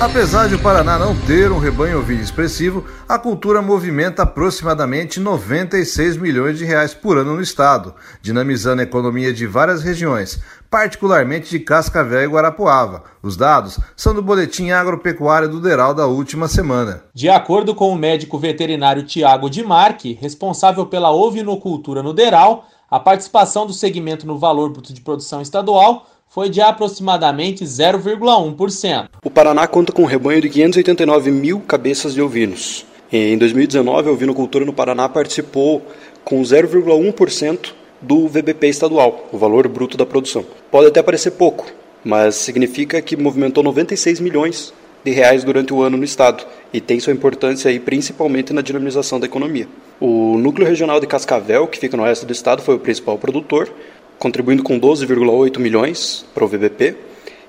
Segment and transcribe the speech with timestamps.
[0.00, 6.16] Apesar de o Paraná não ter um rebanho ovino expressivo, a cultura movimenta aproximadamente 96
[6.16, 10.40] milhões de reais por ano no estado, dinamizando a economia de várias regiões,
[10.70, 13.02] particularmente de Cascavel e Guarapuava.
[13.22, 17.02] Os dados são do Boletim Agropecuário do Deral da última semana.
[17.12, 23.00] De acordo com o médico veterinário Tiago Di Marchi, responsável pela ovinocultura no Deral, a
[23.00, 29.08] participação do segmento no valor bruto de produção estadual foi de aproximadamente 0,1%.
[29.24, 32.86] O Paraná conta com um rebanho de 589 mil cabeças de ovinos.
[33.12, 35.82] Em 2019, a ovinocultura no Paraná participou
[36.24, 40.44] com 0,1% do VBP estadual, o valor bruto da produção.
[40.70, 41.66] Pode até parecer pouco,
[42.04, 44.72] mas significa que movimentou 96 milhões
[45.04, 49.18] de reais durante o ano no estado e tem sua importância aí principalmente na dinamização
[49.18, 49.66] da economia.
[50.00, 53.70] O núcleo regional de Cascavel, que fica no oeste do estado, foi o principal produtor,
[54.18, 56.96] contribuindo com 12,8 milhões para o VBP,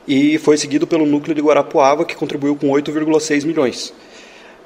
[0.07, 3.93] e foi seguido pelo núcleo de Guarapuava, que contribuiu com 8,6 milhões.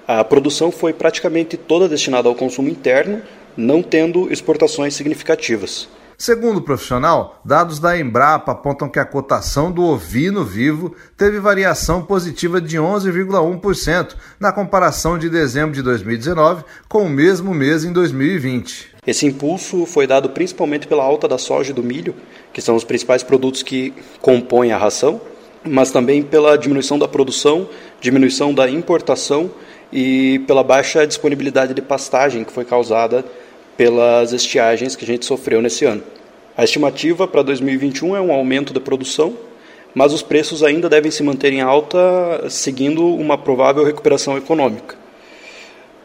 [0.07, 3.21] A produção foi praticamente toda destinada ao consumo interno,
[3.57, 5.87] não tendo exportações significativas.
[6.17, 12.01] Segundo o profissional, dados da Embrapa apontam que a cotação do ovino vivo teve variação
[12.01, 18.95] positiva de 11,1% na comparação de dezembro de 2019 com o mesmo mês em 2020.
[19.05, 22.15] Esse impulso foi dado principalmente pela alta da soja e do milho,
[22.53, 25.19] que são os principais produtos que compõem a ração,
[25.65, 27.67] mas também pela diminuição da produção,
[27.99, 29.51] diminuição da importação
[29.91, 33.25] e pela baixa disponibilidade de pastagem que foi causada
[33.77, 36.03] pelas estiagens que a gente sofreu nesse ano.
[36.57, 39.33] A estimativa para 2021 é um aumento da produção,
[39.93, 44.95] mas os preços ainda devem se manter em alta, seguindo uma provável recuperação econômica.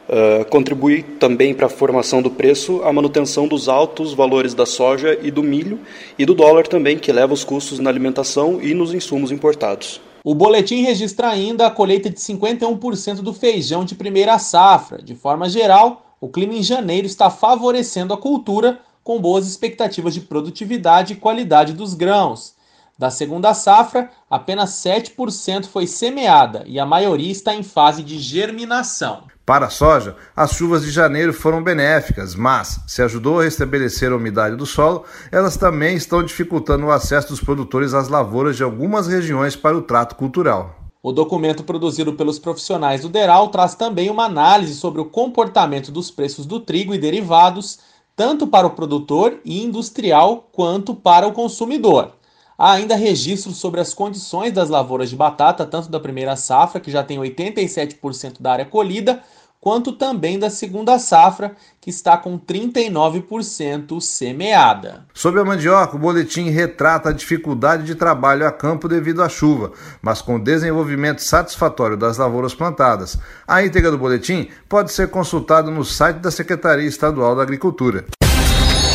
[0.08, 5.16] Uh, contribui também para a formação do preço a manutenção dos altos valores da soja
[5.22, 5.78] e do milho
[6.18, 10.00] e do dólar também, que eleva os custos na alimentação e nos insumos importados.
[10.24, 15.00] O boletim registra ainda a colheita de 51% do feijão de primeira safra.
[15.00, 20.20] De forma geral, o clima em janeiro está favorecendo a cultura, com boas expectativas de
[20.20, 22.54] produtividade e qualidade dos grãos.
[22.98, 29.22] Da segunda safra, apenas 7% foi semeada e a maioria está em fase de germinação.
[29.46, 34.16] Para a soja, as chuvas de janeiro foram benéficas, mas, se ajudou a restabelecer a
[34.16, 39.08] umidade do solo, elas também estão dificultando o acesso dos produtores às lavouras de algumas
[39.08, 40.79] regiões para o trato cultural.
[41.02, 46.10] O documento produzido pelos profissionais do DERAL traz também uma análise sobre o comportamento dos
[46.10, 47.78] preços do trigo e derivados,
[48.14, 52.12] tanto para o produtor e industrial quanto para o consumidor.
[52.58, 56.90] Há ainda registros sobre as condições das lavouras de batata, tanto da primeira safra, que
[56.90, 59.22] já tem 87% da área colhida,
[59.60, 65.04] quanto também da segunda safra, que está com 39% semeada.
[65.12, 69.72] Sobre a mandioca, o boletim retrata a dificuldade de trabalho a campo devido à chuva,
[70.00, 73.18] mas com desenvolvimento satisfatório das lavouras plantadas.
[73.46, 78.06] A íntegra do boletim pode ser consultada no site da Secretaria Estadual da Agricultura.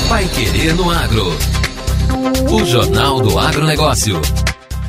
[0.07, 1.25] Vai Querer no Agro.
[2.51, 4.21] O Jornal do Agronegócio.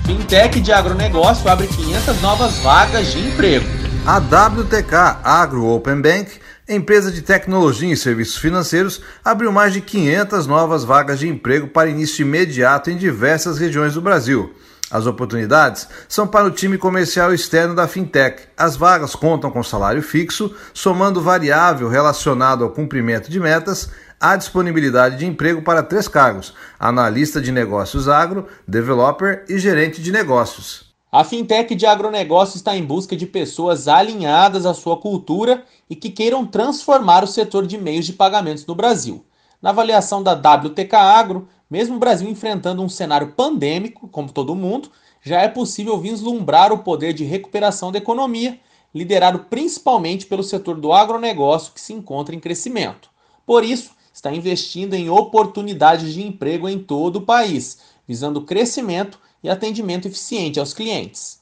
[0.07, 3.76] Fintech de agronegócio abre 500 novas vagas de emprego.
[4.09, 4.95] A WTK
[5.25, 6.31] Agro Open Bank,
[6.69, 11.91] empresa de tecnologia e serviços financeiros, abriu mais de 500 novas vagas de emprego para
[11.91, 14.55] início imediato em diversas regiões do Brasil.
[14.93, 18.45] As oportunidades são para o time comercial externo da Fintech.
[18.57, 23.91] As vagas contam com salário fixo, somando variável relacionado ao cumprimento de metas,
[24.21, 30.13] há disponibilidade de emprego para três cargos: analista de negócios agro, developer e gerente de
[30.13, 30.86] negócios.
[31.11, 36.11] A fintech de agronegócio está em busca de pessoas alinhadas à sua cultura e que
[36.11, 39.25] queiram transformar o setor de meios de pagamentos no Brasil.
[39.63, 44.91] Na avaliação da WTK Agro, mesmo o Brasil enfrentando um cenário pandêmico, como todo mundo,
[45.23, 48.59] já é possível vislumbrar o poder de recuperação da economia,
[48.93, 53.11] liderado principalmente pelo setor do agronegócio que se encontra em crescimento.
[53.47, 59.49] Por isso, está investindo em oportunidades de emprego em todo o país, visando crescimento e
[59.49, 61.41] atendimento eficiente aos clientes.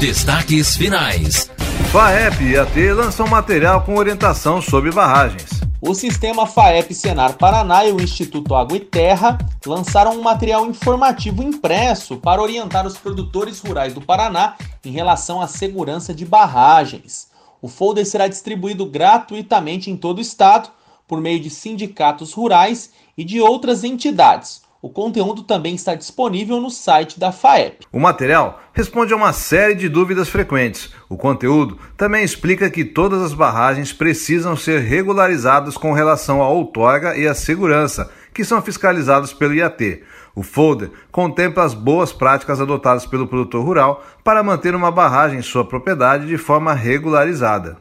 [0.00, 1.50] Destaques finais.
[1.92, 5.57] FAEP e AT lançam material com orientação sobre barragens.
[5.80, 11.40] O sistema FAEP Senar Paraná e o Instituto Água e Terra lançaram um material informativo
[11.40, 17.28] impresso para orientar os produtores rurais do Paraná em relação à segurança de barragens.
[17.62, 20.68] O folder será distribuído gratuitamente em todo o estado
[21.06, 24.62] por meio de sindicatos rurais e de outras entidades.
[24.80, 27.84] O conteúdo também está disponível no site da FAEP.
[27.92, 30.92] O material responde a uma série de dúvidas frequentes.
[31.08, 37.16] O conteúdo também explica que todas as barragens precisam ser regularizadas com relação à outorga
[37.16, 40.04] e à segurança, que são fiscalizados pelo IAT.
[40.32, 45.42] O folder contempla as boas práticas adotadas pelo produtor rural para manter uma barragem em
[45.42, 47.78] sua propriedade de forma regularizada.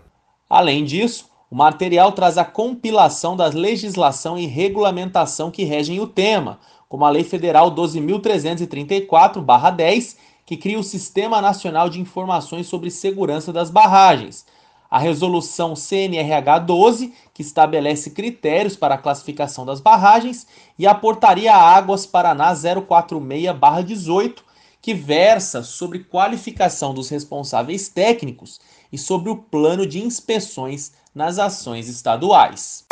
[0.49, 6.59] Além disso, o material traz a compilação da legislação e regulamentação que regem o tema,
[6.87, 13.69] como a Lei Federal 12.334-10, que cria o Sistema Nacional de Informações sobre Segurança das
[13.69, 14.45] Barragens,
[14.89, 20.47] a Resolução CNRH 12, que estabelece critérios para a classificação das barragens,
[20.79, 24.37] e a Portaria Águas Paraná 046-18,
[24.81, 31.89] que versa sobre qualificação dos responsáveis técnicos e sobre o plano de inspeções nas ações
[31.89, 32.85] estaduais.